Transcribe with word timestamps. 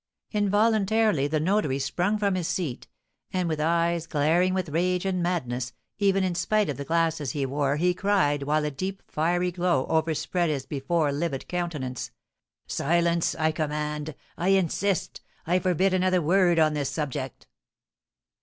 Involuntarily 0.31 1.27
the 1.27 1.39
notary 1.39 1.77
sprung 1.77 2.17
from 2.17 2.33
his 2.33 2.47
seat, 2.47 2.87
and 3.31 3.47
with 3.47 3.59
eyes 3.61 4.07
glaring 4.07 4.51
with 4.55 4.69
rage 4.69 5.05
and 5.05 5.21
madness, 5.21 5.73
even 5.99 6.23
in 6.23 6.33
spite 6.33 6.69
of 6.69 6.77
the 6.77 6.83
glasses 6.83 7.33
he 7.33 7.45
wore, 7.45 7.75
he 7.75 7.93
cried, 7.93 8.41
while 8.41 8.65
a 8.65 8.71
deep, 8.71 9.03
fiery 9.05 9.51
glow 9.51 9.85
overspread 9.85 10.49
his 10.49 10.65
before 10.65 11.11
livid 11.11 11.47
countenance: 11.47 12.09
"Silence! 12.65 13.35
I 13.35 13.51
command! 13.51 14.15
I 14.39 14.47
insist! 14.47 15.21
I 15.45 15.59
forbid 15.59 15.93
another 15.93 16.19
word 16.19 16.57
on 16.57 16.73
this 16.73 16.89
subject!" 16.89 17.45